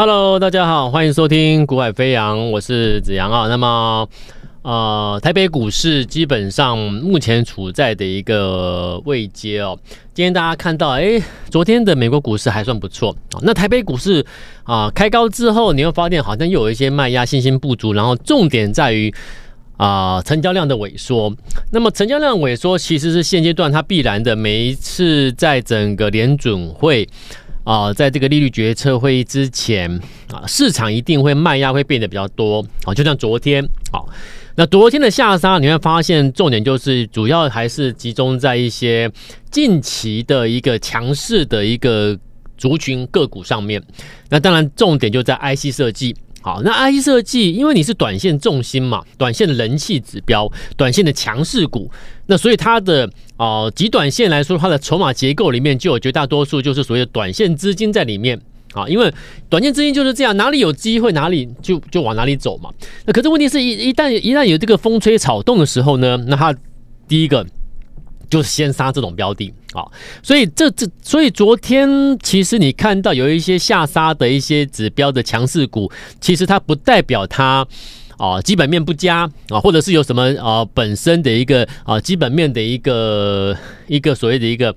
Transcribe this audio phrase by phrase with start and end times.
[0.00, 3.48] Hello，大家好，欢迎收听《股海飞扬》，我是子阳啊。
[3.48, 4.08] 那么，
[4.62, 9.76] 呃，台北股市基本上目前处在的一个位阶哦。
[10.14, 13.42] 今天大家看到，哎，昨天的美国股市还算不错啊。
[13.42, 14.24] 那台北股市
[14.62, 17.92] 啊、开高之后，你会发现好像又有一些卖压，信心不足。
[17.92, 19.12] 然后重点在于
[19.78, 21.34] 啊、成交量的萎缩。
[21.72, 24.36] 那么成交量萎缩，其实是现阶段它必然的。
[24.36, 27.08] 每一次在整个联准会。
[27.68, 29.90] 啊，在这个利率决策会议之前
[30.32, 33.62] 啊，市场一定会卖压会变得比较多啊，就像昨天
[33.92, 34.00] 啊，
[34.56, 39.10] 那昨天的下杀你会发现重点就是主要还是集中在一些
[39.50, 42.18] 近期的一个强势的一个
[42.56, 43.82] 族群个股上面，
[44.30, 46.16] 那当然重点就在 IC 设计。
[46.40, 51.90] 好，那 IC 设计，因为你是短线重心嘛，短线的人气指标，短线的强势股，
[52.28, 53.04] 那所以它的
[53.36, 58.40] 啊、呃，极短线来说，它的筹码结构里面就有绝大多数就是所谓的短线资金在里面
[58.72, 59.12] 啊，因为
[59.48, 62.70] 短线资金就是这样，哪里有机会哪里就就往哪里走嘛。
[63.04, 66.54] 那可是问题是一一旦一旦有这个风吹草动的时候呢，那它
[67.08, 67.44] 第一个。
[68.30, 69.86] 就是先杀这种标的啊，
[70.22, 77.66] 所以这这所以昨天其实你看到有一些下杀的一些指标的强势股，其实它不代表它
[78.16, 84.74] 啊基本面不佳啊，或者是有什么啊本身的一个啊基本面的一个一个所谓的一个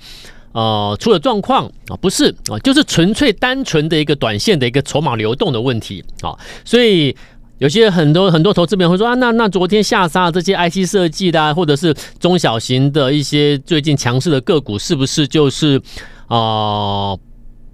[0.51, 7.15] 呃出了状况啊，不是啊，就是纯粹单纯的一个短线的一个筹码流动的问题啊，所以。
[7.61, 15.79] 有些很多很多投资朋友会说啊，那那昨天下杀这些 IC 设计的，啊，或者是中小型的一些最近强势的个股，是不是就是
[16.25, 17.15] 啊、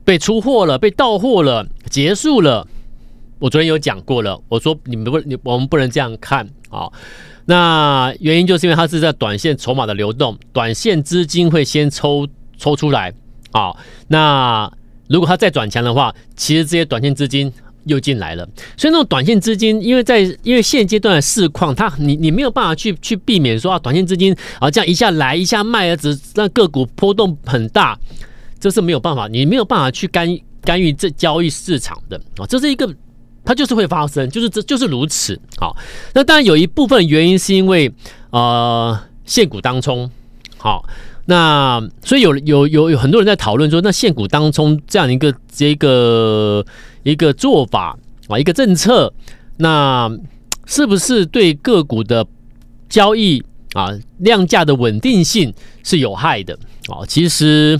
[0.03, 2.67] 被出货了，被到货了，结束了？
[3.39, 6.91] 我昨天有讲过了，我说你们不，你我们不能这样看啊。
[7.45, 12.27] 那原因就是因为它是在短线筹码的流动，短线资金会先抽
[12.57, 13.13] 抽出来
[13.51, 13.73] 啊。
[14.09, 14.69] 那
[15.07, 17.53] 如果它再转强的话，其实这些短线资金。
[17.87, 27.97] 又进来了，所以那种短线资金，因为在因为现阶段的市况，它你你没有办法去去避免说啊，短线资金啊这样一下来一下卖啊，只让个股波动很大，
[28.59, 30.27] 这是没有办法，你没有办法去干
[30.61, 32.93] 干预这交易市场的啊，这是一个
[33.43, 35.75] 它就是会发生，就是这就是如此好，
[36.13, 37.91] 那当然有一部分原因是因为
[38.31, 40.09] 呃限股当冲
[40.57, 40.83] 好，
[41.25, 46.65] 那所以有有有有很多人在讨论说，那限股当冲这样一个这个。
[47.07, 47.97] 一个做法
[48.27, 49.13] 啊，一个政策，
[49.55, 50.11] 那
[50.65, 52.27] 是不是对个股的
[52.89, 53.41] 交易
[53.71, 53.87] 啊
[54.17, 55.53] 量价的稳定性
[55.83, 56.53] 是有害的
[56.89, 57.05] 啊？
[57.07, 57.79] 其实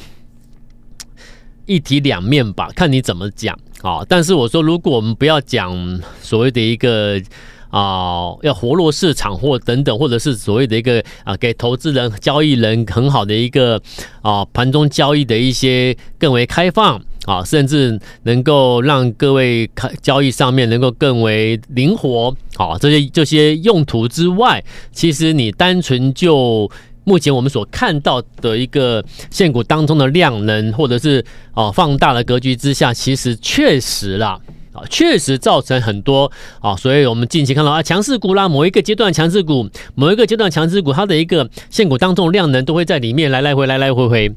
[1.66, 4.00] 一体两面吧，看你怎么讲啊。
[4.08, 7.22] 但是我说，如果我们不要讲所谓的一个
[7.70, 13.82] 啊要活络市场或等等，或者是所谓的一个啊给投资人、交易人很好的一个
[14.22, 17.02] 啊盘中交易的一些更为开放。
[17.28, 26.72] 啊，甚至能够让各位看交易上面能够更为灵活，好，这些这些用途之外，其实你单纯就
[27.04, 31.24] 目前我们所看到的一个现股当中的量能，或者是
[31.54, 34.40] 啊放大的格局之下，其实确实啦，
[34.72, 44.32] 啊，确实造成很多啊，所以我们近期看到啊强势股啦，某一个阶段强势股，某一个阶段强势股，它的一个现股当中的量能都会在里面来来回来来回回，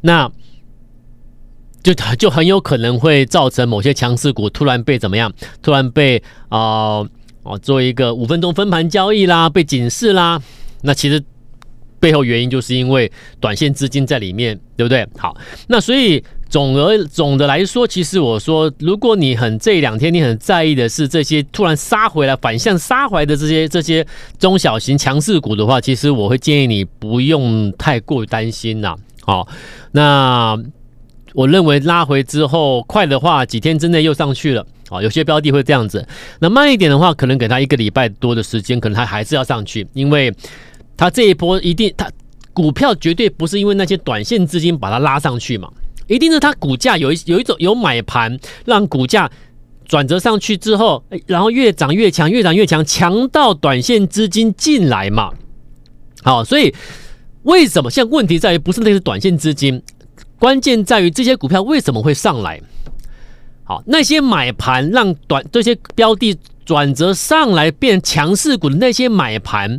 [0.00, 0.28] 那。
[1.82, 5.32] 就就很有可能会造成某些强势股突然被怎么样？
[5.62, 7.04] 突然被啊
[7.44, 10.40] 哦、做一个五分钟分盘交易啦，被警示啦。
[10.82, 11.20] 那其实
[11.98, 13.10] 背后原因就是因为
[13.40, 15.04] 短线资金在里面，对不对？
[15.18, 24.06] 好，那所以总而总的来说，其实我说，如果你很这两天你很在意的是这些突然杀回来、反向杀回来的这些这些
[24.38, 28.94] 中小型强势股的话，其实我会建议你不用太过于担心呐。
[29.22, 29.48] 好，
[29.90, 30.56] 那。
[31.34, 35.02] 我认为拉回之后快的话，几天之内又上去了啊。
[35.02, 36.06] 有些标的会这样子，
[36.40, 40.32] 那慢一点的话，可能给他一个礼拜多的时间，可能他还是要上去，因为
[40.96, 42.10] 他这一波一定，他
[42.52, 45.70] 股票绝对不是因为那些短线资金把它拉上去嘛，
[46.06, 49.30] 一定是他股价有一有一种有买盘让股价
[49.86, 55.30] 转折上去之后，然后越涨越强，越涨越强，强到短线资金进来嘛。
[56.22, 56.74] 好，所以
[57.42, 59.82] 为什么现在问题在于不是那些短线资金？
[60.42, 62.60] 关键在于这些股票为什么会上来？
[63.62, 69.78] 好，那些买盘让短这些标的转折上来变强势股的那些买盘，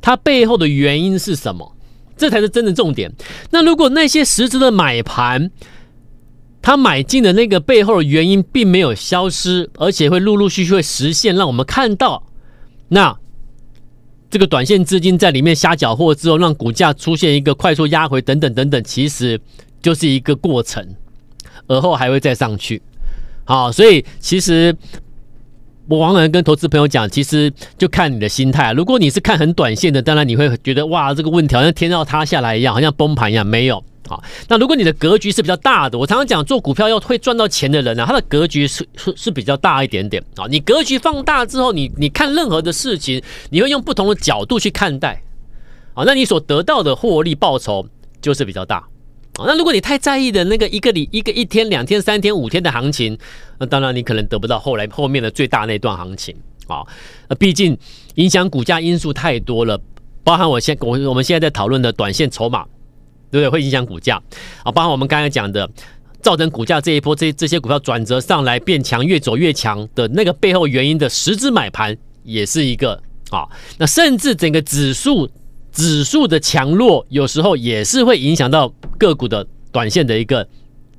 [0.00, 1.76] 它背后的原因是什么？
[2.16, 3.12] 这才是真的重点。
[3.50, 5.52] 那如果那些实质的买盘，
[6.60, 12.24] 他买进的那个背后的原因并没有消失，而且会陆陆续续会实现，让我们看到，
[12.88, 13.16] 那
[14.28, 19.40] 这个短线资金在里面瞎搅和之后，让股价出现一个快速压回等等等等，其实。
[19.82, 20.84] 就是一个过程，
[21.66, 22.80] 而后还会再上去。
[23.44, 24.76] 好，所以其实
[25.88, 28.72] 我往往跟投资朋友讲，其实就看你的心态。
[28.72, 33.44] 如果你是看很短线的，当然你会觉得哇，这个问题好像天要塌下来一样，好像崩盘一样。
[33.44, 34.22] 没有好。
[34.46, 40.46] 那如果你的格局是比较大的，我常常讲做股票要会赚到钱的人呢、啊，他的格局是是是比较大一点点啊。
[40.48, 45.20] 你格局放大之后，你你看任何的事情，你会用不同的角度去看待
[45.94, 46.04] 啊。
[46.06, 47.84] 那你所得到的获利报酬
[48.20, 48.84] 就是比较大。
[49.46, 53.16] 那如果你太在意的那个一个里一个一天两天三天五天的行情，
[53.58, 56.34] 那当然你可能得不到后来后面的最大那段行情
[56.66, 56.82] 啊。
[57.38, 57.76] 毕竟
[58.16, 59.80] 影响股价因素太多了，
[60.22, 62.64] 包含我现我我们现在在讨论的短线筹码，
[63.30, 63.48] 对不对？
[63.48, 64.20] 会影响股价
[64.62, 64.70] 啊。
[64.72, 65.68] 包含我们刚才讲的，
[66.20, 73.48] 造成股价这一波这这些股票转折上来变强，越走越强的那个背后原因的实质买盘也是一个啊。
[73.78, 75.30] 那甚至整个指数。
[75.72, 80.46] 指数的强弱有时候也是会影响到个股的短线的一个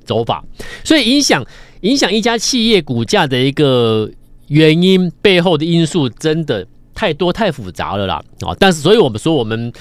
[0.04, 0.44] 走法，
[0.82, 1.44] 所以影响
[1.82, 4.10] 影响一家企业股价的一个
[4.48, 8.54] 原因背后的因素真的太多太复杂了啦啊！
[8.58, 9.72] 但是，所以我们说，我们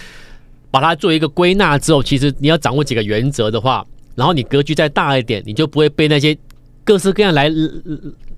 [0.70, 3.86] 把它做一个归纳之后，其实你要掌握几个原则的话，
[4.16, 6.38] 然后你格局再大一点，你就不会被那些
[6.84, 7.52] 各式各样来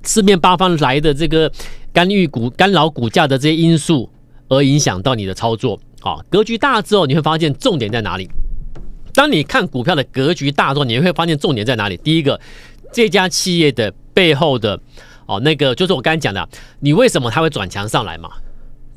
[0.03, 1.51] 四面八方来的这个
[1.94, 4.09] 干预股、干扰股价的这些因素
[4.49, 5.79] 而影响到你的操作。
[6.03, 8.29] 好，格局大之后，你会发现重点在哪里？
[9.13, 11.95] 当你看股票的格局大之后，你会发现重点在哪里？
[11.95, 12.38] 第一个，
[12.91, 14.77] 这家企业的背后的
[15.27, 16.45] 哦，那个就是我刚才讲的，
[16.81, 18.29] 你为什么它会转强上来嘛？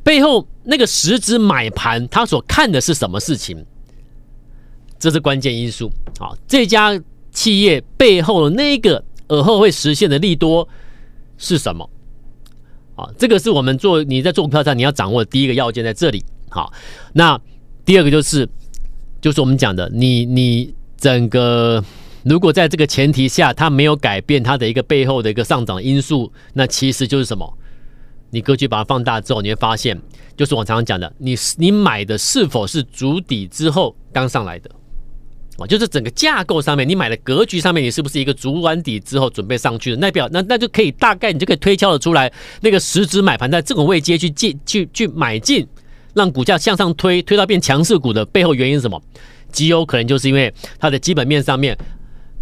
[0.03, 3.65] 背后那个实质买盘，它所看的是什么事情？
[4.99, 5.89] 这是关键因素。
[6.19, 7.01] 好，这家
[7.31, 10.69] 企业背后的那个尔后会实现的利多
[11.39, 11.89] 是什么？
[12.97, 16.25] 啊，这个是我们做你在做股票上你要掌握的第一个要件，在这里。
[16.49, 16.73] 好，
[17.13, 17.41] 那
[17.85, 18.49] 第二个就是，
[19.21, 21.85] 就是我们讲的，你你整个
[22.23, 27.59] 如果在这个前提下，它没有改变它的一个背后的一个上涨因素，那其实就是什么？
[28.31, 30.01] 你格局把它放大之后，你会发现，
[30.37, 34.71] 就是我常常讲的，你你买的是否是足底之后刚上来的？
[35.59, 39.97] 啊，就是整个架构上面，你买的格局上面，你是不是一个足完底之后准备上去的？
[39.97, 45.67] 那表那那就可以大概你就可以推敲的出来，那个实质买盘在这种位阶去进去去买进。
[46.17, 49.01] 让股价向上推，推到变强势股的背后原因是什么？
[49.53, 51.77] 极有可能就是因为它的基本面上面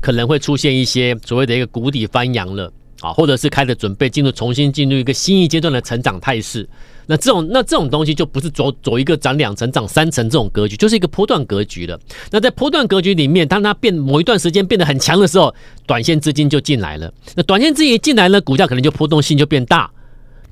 [0.00, 6.68] 可能会出现一些所谓的一个谷底翻扬了啊，或者是开始准备进入重新进入一个新一阶段的成长态势。
[7.06, 12.00] 那这种那这种东西就不是走走一个涨两成、涨三成这种格局，就是一个波段格局了。
[12.30, 15.54] 那在波段格局里面，当它变某一段时间变得很强的时候，
[15.84, 17.12] 短线资金就进来了。
[17.34, 19.90] 那短线资金一进来呢，股价可能就波动性就变大。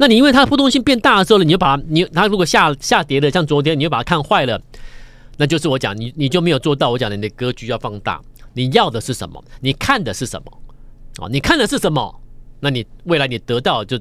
[0.03, 4.61] 那你因为它的波动性变大的时候呢，你就把它你它如果下下跌的，像昨天，你就把它看坏了，
[5.37, 8.21] 那就是我讲你你就没有做到我讲的你的格局要放大，
[8.53, 9.41] 你要的是什么？
[9.61, 10.53] 你看的是什么？
[11.21, 12.21] 哦，你看的是什么？
[12.59, 13.97] 那你未来你得到就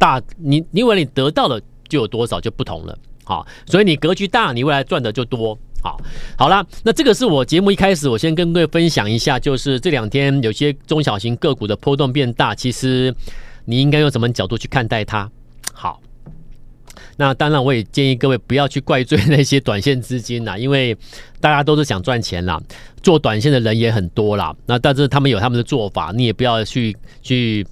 [0.00, 2.98] 大，你你未来你得到的就有多少就不同了。
[3.22, 5.56] 好，所以你格局大，你未来赚的就多。
[5.80, 5.96] 好，
[6.36, 13.14] 好了，那这个是我节目一开始我先跟各位分享一下，就是这两天有些中小型个股的波动变大，其实。
[13.64, 15.30] 你应该用什么角度去看待它？
[15.72, 16.00] 好，
[17.16, 20.96] 那当然我也建议各位不要去怪罪那些短线资金啦，因为
[21.40, 22.60] 大家都是想赚钱啦，
[23.02, 24.54] 做短线的人也很多啦。
[24.66, 27.66] 那但是他们有他们的做法，你也不要去去。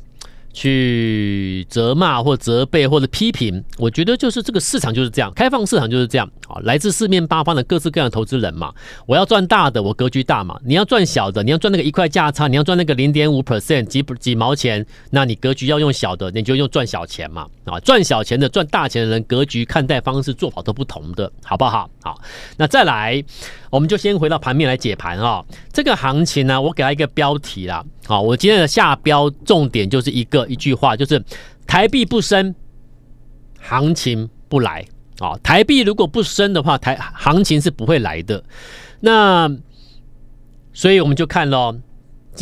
[0.58, 8.74] 去责骂或责备或者批评，我觉得就是这个市场就是这样，开放市场就是这样啊，来自四面八方的各式各样的投资人嘛。
[9.06, 10.58] 我要赚大的，我格局大嘛。
[10.64, 17.78] 你要赚小的，你要赚那个一块价差，你要赚那个零点五 percent 几几毛钱，那你格局要用小的，你就用赚小钱嘛啊。
[17.78, 21.88] 赚小钱的赚大钱的人，格局看待方式做法都不同的，好不好？
[22.02, 22.20] 好，
[22.56, 23.22] 那再来，
[23.70, 25.44] 我们就先回到盘面来解盘啊。
[25.72, 27.84] 这个行情呢，我给它一个标题啦。
[28.08, 31.22] 好，我今天的下标重点就是一个一句话，就是
[31.66, 32.54] 台币不升，
[33.60, 34.82] 行情不来。
[35.18, 38.42] 啊，台币如果不升的话，台行情是不会来的。
[39.00, 39.54] 那
[40.72, 41.78] 所以我们就看咯，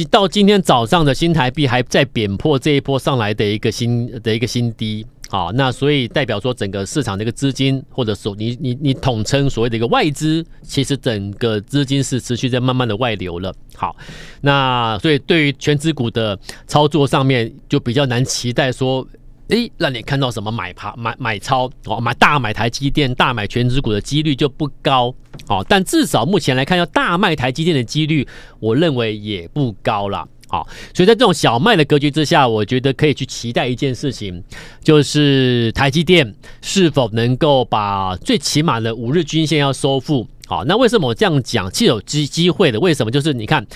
[0.09, 5.05] 到今天早上的新台币还在贬破这一波上来的一个新的一个新低。
[5.29, 13.53] 好，那所以代表说整个市场的一个资金，或者说你你你统称所谓的一个外资，其实整个资金是持续在慢慢的外流了。
[13.75, 13.97] 好，
[14.41, 19.05] 那所以对于权值股的操作上面，就比较难期待说，
[19.49, 25.13] 诶，让你看到什么买盘买买超哦，买大买台积电、大买权值股的几率就不高。
[25.49, 28.27] 好，但至少目前来看，要大卖台积电的几率，
[28.61, 30.27] 我认为也不高了。
[30.49, 34.43] 好，所以在这种小麦的格局之下，我觉得可以去期待一件事情，
[34.83, 40.27] 就是台积电是否能够把最起码的五日均线要收复。
[40.47, 41.73] 好，那为什么我这样讲？
[41.75, 42.79] 是有机机会的。
[42.79, 43.11] 为什么？
[43.11, 43.67] 就是你看，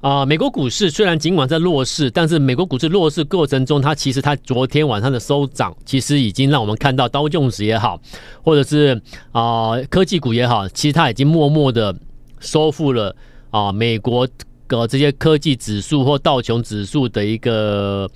[0.00, 8.00] 啊、美国股市虽然尽管在弱势，但是美国股市弱势过程中，它其实它昨天晚上的收涨，其实已经让我们看到刀琼斯也好，
[8.42, 11.94] 或者是啊、科技股也好，其实它已经默默的
[12.40, 13.14] 收复了
[13.50, 14.28] 啊、美国
[14.68, 18.10] 的这些科技指数或道琼指数的一个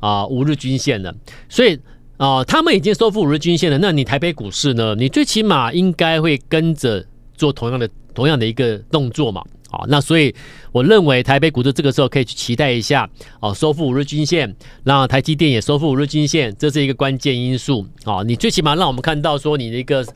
[0.00, 1.14] 啊、五日均线了。
[1.48, 1.78] 所以
[2.16, 4.94] 啊、他们已经收复五日均线了，那你台北股市呢？
[4.94, 7.04] 你最起码应该会跟着
[7.36, 9.42] 做同样的同样的一个动作嘛。
[9.70, 10.32] 啊，那所以
[10.70, 18.22] 我认为台北股市这个时候可以去期待一下哦，收复五日均线，让台积电也收复五日均线，这是一个关键因素啊。
[18.22, 20.06] 你最起码让我们看到说你的一个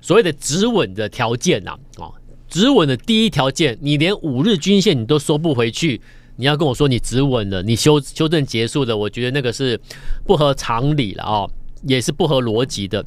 [0.00, 2.06] 所谓的止稳的条件呐，啊，
[2.48, 6.00] 止稳的第一条件，你连五日均线你都收不回去，
[6.36, 9.78] 你要跟我说你止稳了，你修修正结束了，我觉得那个是
[10.26, 11.46] 不合常理了啊，
[11.82, 13.04] 也是不合逻辑的。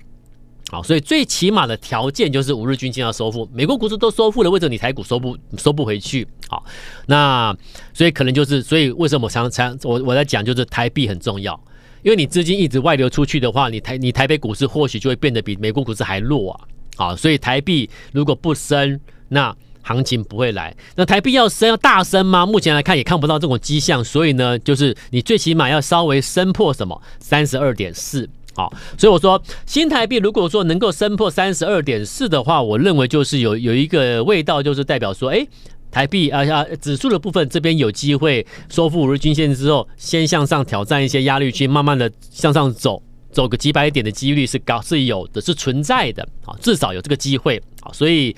[0.69, 3.49] 好，所以最起码的条件就是五日均线要收复。
[3.51, 6.25] 美国股市都收复了，为什么你台股收不收不回去？
[6.47, 6.63] 好，
[7.07, 7.53] 那
[7.93, 11.59] 所以可能就是，所以为什么我常常我我在讲，就是台币很重要，
[12.03, 16.61] 因为你资金一直外流出去的话，你台你台北股市或许就会变得比美国股市还弱啊。
[16.95, 18.97] 好，所以台币如果不升，
[19.31, 20.73] 那行情不会来。
[20.95, 22.45] 那台币要升要大升吗？
[22.45, 24.03] 目前来看也看不到这种迹象。
[24.03, 28.29] 所以呢，就是你最起码要稍微升破什么三十二点四。
[28.53, 35.47] 好，所以我说新台币如果说能够升破三十二点四的话，我认为就是有有一个味道，就是代表说，哎，
[35.89, 48.35] 台币啊啊指数的部分这边有机会收复五日均线之后，先向上挑战一些压力区，慢慢的向上走，走个几百点的几率是高是有的，是存在的啊，至少有这个机会啊，所以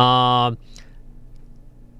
[0.00, 0.52] 啊。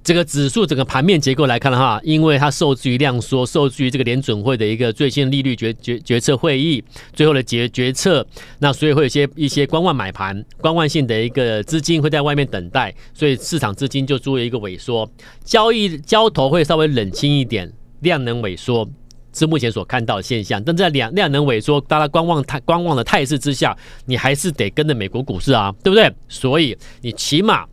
[0.05, 6.81] 这个指数整个盘面结构来看的话，因为它受制于量缩，受制于这个联准会的一个最新利率决决决策会议
[7.13, 8.25] 最后的决决策，
[8.61, 15.11] 那所以会有些一些观望买盘、观望性的一个资金会在外面等待，所以市场资金就做一个萎缩，
[15.45, 18.89] 交易交投会稍微冷清一点，量能萎缩
[19.33, 20.63] 是目前所看到的现象。
[20.63, 26.09] 但在量量能萎缩、大家观望态观望的态势之下，你还是得跟着美国股市啊，对不对？
[26.29, 27.67] 所以你起码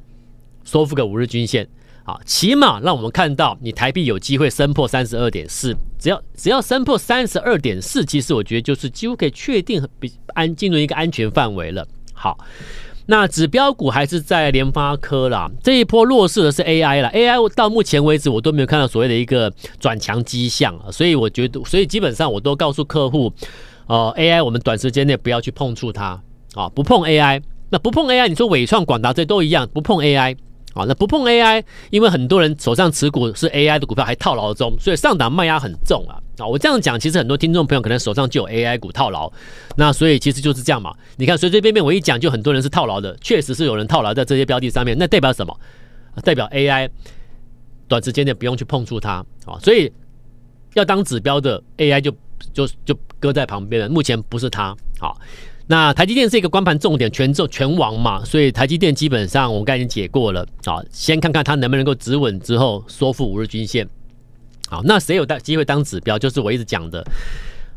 [0.63, 1.67] 收复个五日均线。
[2.05, 11.87] 好，起码让我们看到你台币有机会升破三十二点四，只要只要升破三十二点四，其实我觉得就是几乎可以确定比安进入一个安全范围了。
[12.13, 12.37] 好，
[13.05, 23.31] 那指标股还是在联发科啦，这一波弱势的是 AI 啦，AI 到目前为止我都没有看到所谓的一个转强迹象啊，所以我觉得，所以基本上我都告诉客户，
[23.87, 26.21] 呃，AI 我们短时间内不要去碰触它
[26.53, 30.35] 啊，不碰 AI，那不碰 AI，你说纬创、广达这都一样，不碰 AI。
[30.73, 36.17] 啊，那不碰 AI，因为很多人手上持股是 AI 的股票还套牢中，所以上档卖压很重啊。
[36.39, 39.31] 啊，我这样讲，其实很多听众朋友可能手上就有 AI 股套牢，
[39.75, 40.91] 那所以其实就是这样嘛。
[41.17, 45.55] 你看随随便便我一讲，就很多人是套牢的，确实是有人套牢在这些标的上面，那代表什么？
[46.23, 46.89] 代表 AI
[47.87, 49.91] 短时间内不用去碰触它啊，所以
[50.73, 52.11] 要当指标的 AI 就
[52.51, 53.89] 就就搁在旁边了。
[53.89, 55.15] 目前不是它，好。
[55.67, 63.87] 那台积电是一个光盘重点，全重全王嘛，所以台积电基本上我们刚才已经解过了啊，先看看它能不能够止稳之后收复五日均线。
[64.67, 66.19] 好，那谁有当机会当指标？
[66.19, 67.05] 就是我一直讲的，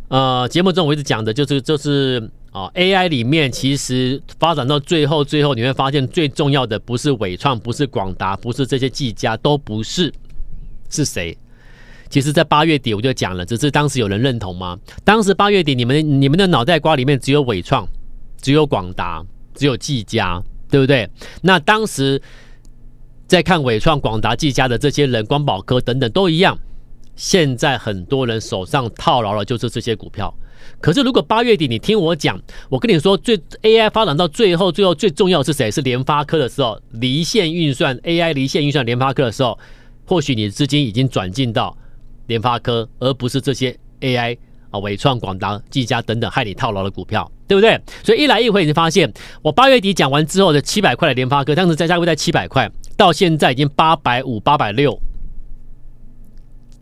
[0.08, 10.12] 呃，节目中我一直讲的就是就是啊，AI 里面其实发展到最后，最后你会发现最重要的不是伟创，不是广达，不是这些技嘉，都不是，
[10.88, 11.36] 是谁？
[12.08, 14.78] 其实，在八月底我就讲了，只是当时有人认同吗？
[15.04, 17.86] 当时八月底，你们你们的脑袋瓜里面只有纬创，
[18.40, 21.08] 只有广达，只有技嘉，对不对？
[21.42, 22.20] 那当时
[23.26, 26.56] 在看伟创、广达、技嘉的这些人，光宝科等等都一样。
[27.16, 30.32] 现在很多人手上套牢了，就是这些股票。
[30.80, 35.70] 可是，如果八月底你听我讲，我跟你说，最 AI 发展到最后，最后最重要是谁？
[35.70, 39.58] 是联发科的时候，离线运算 AI 离线运算联发科的时候，
[40.04, 41.76] 或许你的资金已经转进到。
[42.26, 44.36] 联发科，而不是这些 AI
[44.70, 47.80] 啊，伟创、广达、技嘉等等害你套牢的股票，对不对？
[48.02, 54.98] 所以一来一回，你发现我八月底讲完之后的七百块的联发科，当时在价位在七百块，到现在已经八百五、八百六，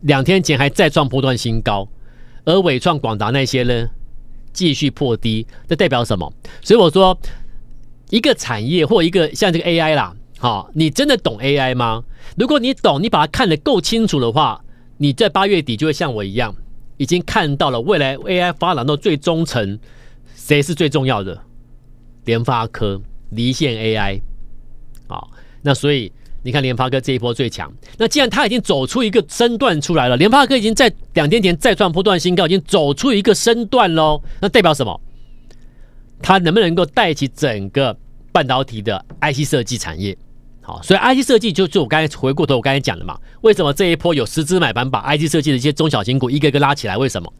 [0.00, 1.86] 两天前还再创波段新高，
[2.44, 3.88] 而伟创、广达那些呢，
[4.52, 6.32] 继续破低，这代表什么？
[6.62, 7.16] 所以我说，
[8.08, 12.02] 一个产业或一个像这个 AI 啦，好，你真的懂 AI 吗？
[12.38, 14.63] 如果你懂，你把它看得够清楚的话。
[14.96, 16.54] 你在八月底就会像我一样，
[16.96, 19.78] 已经看到了未来 AI 发展到最终层，
[20.34, 21.40] 谁是最重要的？
[22.24, 24.20] 联发科离线 AI
[25.08, 25.22] 啊，
[25.62, 26.10] 那所以
[26.42, 27.72] 你看联发科这一波最强。
[27.98, 34.22] 那既然它已经走出一个身段出来了，联发科已经在两天前再创波段新高，已经走出一个身段喽。
[34.40, 35.00] 那代表什么？
[36.22, 37.94] 它能不能够带起整个
[38.32, 40.16] 半导体的 IC 设计产业？
[40.66, 46.96] 好，所以 IC 设计就就我刚才回过头我刚才讲的嘛，为什么这一波有十只买盘把 IC 设计的一些中小型股一个一个拉起来？
[46.96, 47.30] 为什么？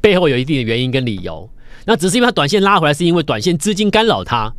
[0.00, 1.48] 背后有一定的原因跟理由。
[1.84, 4.52] 那只是因为它短线拉回来，是因为短线资金干扰它。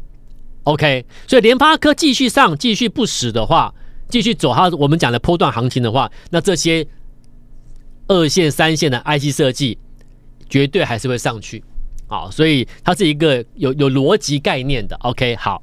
[0.64, 3.74] OK，所以联发科继续上，继续不死的话，
[4.10, 6.86] 继续走它我们讲的波段行情的话，那这些
[8.08, 9.78] 二线、三线的 IC 设计
[10.48, 11.64] 绝对还是会上去。
[12.08, 14.96] 好，所以它是一个有有逻辑概念的。
[14.98, 15.62] OK，好，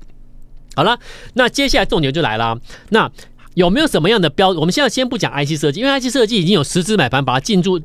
[0.81, 0.99] 好了，
[1.35, 2.59] 那接下来重点就来了。
[2.89, 3.11] 那
[3.53, 4.49] 有没有什么样的标？
[4.49, 7.79] 我们现在先不讲 IC 设计，因为 IC 设计已经有十只买盘把它进驻。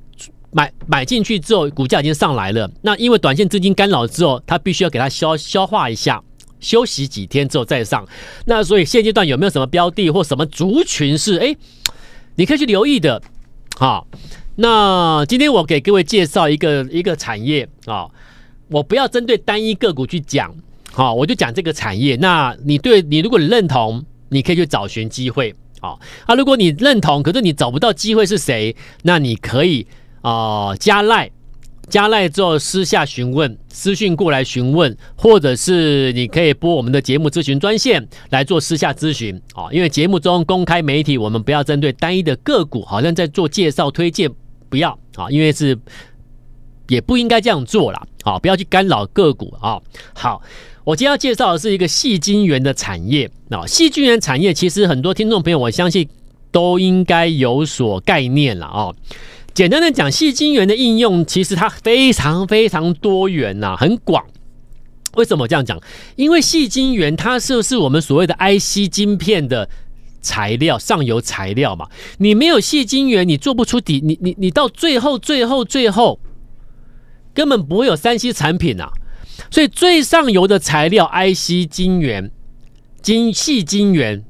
[0.52, 2.72] 买买进去之后，股价已经上来了。
[2.84, 6.24] 那因为短线资金干扰之后，它必须要给它消消化一下，
[6.62, 8.08] 休息几天之后再上。
[8.46, 11.54] 那所以现阶段有没有什么标的或什么族群是哎，
[12.36, 13.22] 你可以去留意的？
[13.78, 14.08] 好，
[14.56, 18.08] 那今天我给各位介绍一个一个产业啊，
[18.70, 20.56] 我不要针对单一个股去讲，
[20.96, 22.16] 好，我就讲这个产业。
[22.16, 25.54] 那你对你如果你认同，你可以去找寻机会。
[25.82, 29.86] 好，啊，如果你认同，可是你找不到机会是谁，那你可以。
[30.22, 31.30] 啊、加赖，
[31.88, 39.68] 加赖之后私下询问，私讯过来询问，或者是你可以拨我们的节目咨询专线来做私下咨询啊。
[39.72, 44.28] 因为节目中公开媒体，我们不要针对单一的个股，好像在做介绍推荐，
[44.68, 45.78] 不要啊，因为是
[46.88, 48.02] 也不应该这样做啦。
[48.24, 49.80] 啊，不要去干扰个股啊。
[50.16, 50.42] 好，
[50.86, 56.08] 我今天要介绍的是一个细晶圆的产业啊，矽晶圆产业其实很多听众朋友，我相信
[56.52, 58.94] 都应该有所概念了啊。
[59.56, 64.24] 简单的讲，细晶圆的应用其实它非常非常多元呐、啊，很广。
[65.16, 65.82] 为什么这样讲？
[66.18, 69.68] 因为细晶圆它是不是我们所谓的 IC 晶片的
[70.22, 71.88] 材料，上游材料嘛？
[72.20, 76.20] 你没有细晶圆，你做不出底，你你你到最后最后最后
[77.34, 78.92] 根本不会有三 C 产品啊。
[79.52, 82.32] 所以最上游的材料 IC 晶圆，
[83.02, 84.24] 晶细晶圆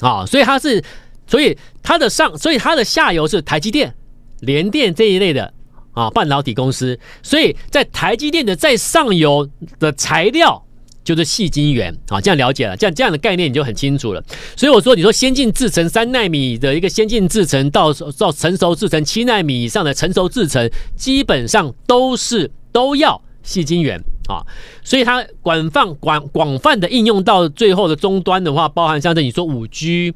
[0.00, 0.82] 啊，所以它是，
[1.26, 3.94] 所以它的上，所以它的下游是台积电。
[4.40, 5.54] 联电这一类的
[5.92, 9.48] 啊，半导体公司，所以在台积电的在上游
[9.78, 10.60] 的材料
[11.04, 14.24] 就是细晶圆啊，这样了解了，这样这样的概念你就很清楚了。
[14.56, 24.44] 所以我说，你说先进制程三纳米的一个先进制程到到成熟制程七纳米以上的成熟制程，基本上都是都要细晶圆啊。
[24.82, 30.14] 所以它广泛广广泛的应用到最后的终端的话，包含像这你说五 G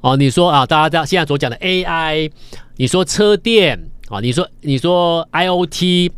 [0.00, 2.30] 哦，你说啊，大家现在所讲的 AI。
[2.78, 6.10] 你说车电啊，你说你说 IOT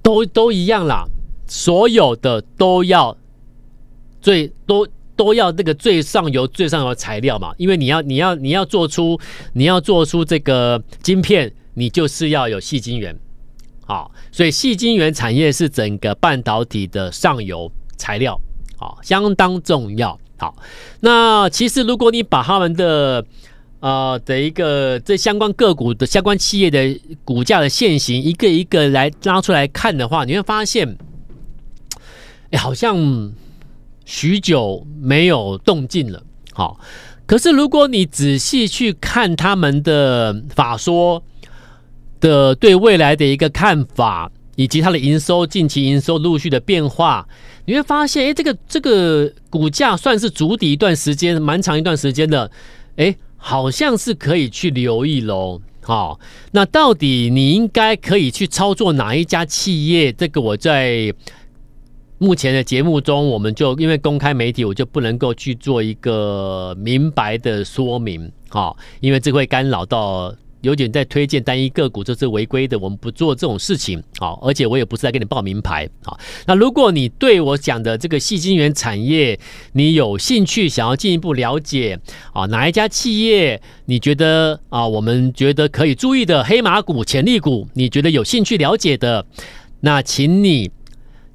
[0.00, 1.04] 都都一样啦，
[1.48, 3.16] 所有的都要
[4.20, 4.86] 最都
[5.16, 9.18] 都要那个最上游最上游的材料嘛，因为你要你要你要做出
[9.54, 13.18] 你要做出这个晶片，你就是要有细晶圆，
[13.86, 18.40] 好，所以矽晶圆产业是整个半导体的上游材料，
[18.76, 20.18] 好，相当重要。
[20.36, 20.56] 好，
[21.00, 23.24] 那其实如果你把他们的
[23.80, 30.96] 呃，的一个这相关个股的相关企业的股价的线型，一个一个来拉出来看的话，你会发现，
[32.50, 33.32] 哎，好像
[34.06, 36.22] 许久没有动静了。
[36.52, 36.80] 好，
[37.26, 41.22] 可是如果你仔细去看他们的法说
[42.24, 47.28] 的对未来的一个看法，以及它的营收近期营收陆续的变化，
[47.66, 52.50] 你会发现，哎，这个这个股价算是筑底一段时间，蛮长一段时间的，
[52.96, 53.14] 哎。
[53.46, 56.18] 好像是可以去留意喽，好，
[56.52, 60.10] 那到底你应该可以去操作哪一家企业？
[60.10, 61.12] 这个我在
[62.16, 70.34] 目前的节目中，我们就因为公开媒体，我就不能够去做一个明白的说明，好，因为这会干扰到。
[70.64, 74.02] 有点在推荐单一个股，这是违规的，我们不做这种事情。
[74.18, 75.88] 好，而且我也不是在给你报名牌。
[76.02, 79.38] 好，那如果你对我讲的这个矽晶圆产业
[79.72, 82.00] 你有兴趣，想要进一步了解
[82.32, 89.26] 啊，哪一家企业你觉得啊，我们觉得可以注意的黑马股、潜力股，你觉得有兴趣了解的，
[89.80, 90.70] 那请你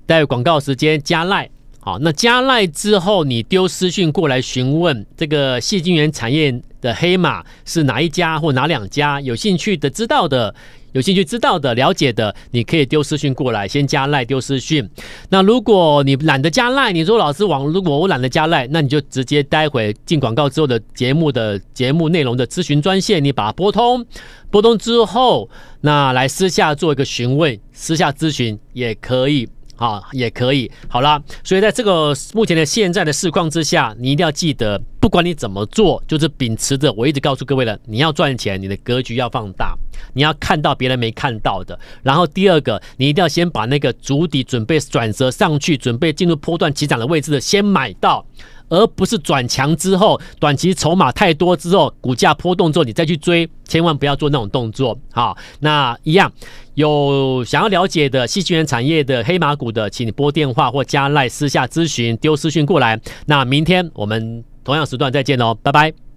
[0.07, 1.47] 待会广告时间加赖。
[1.81, 9.19] 好，那加赖之后，你丢私讯过来询问这个矽晶圆产业的黑马是哪一家或哪两家？
[9.21, 10.53] 有兴趣的、知道的、
[10.93, 14.87] 有兴趣知道的、了解的，你可以丢私讯过来，先加赖丢私讯。
[15.29, 24.05] 那如果你懒得加赖，你说老师网，如果我懒得加赖，那你就直接待会进广告之后的节目的节目内容的咨询专线，你把它拨通，
[24.49, 25.49] 拨通之后，
[25.81, 29.47] 那来私下做一个询问，私下咨询也可以。
[29.79, 30.69] 啊，也可以。
[30.87, 39.75] 好啦，所以在这个目前的现在的市况之下，你一定要记得，不管你怎么做，就是秉持着我一直告诉各位的，你要赚钱，你的格局要放大，
[40.13, 41.79] 你要看到别人没看到的。
[42.03, 48.25] 然后第二个，你一定要先把那个足底准备转折上去，准备进入波段起涨的位置的先买到，
[48.69, 54.97] 而不是转强之后短期筹码太多之后，股价波动之后你再去追，千万不要做那种动作。
[55.11, 56.31] 好，那一样
[56.75, 62.99] 有想要了解的细菌源产业的黑马股的，请你拨电话或加赖私下咨询，丢私讯过来。
[63.25, 66.08] 那明天我们同样时段再见喽，拜拜。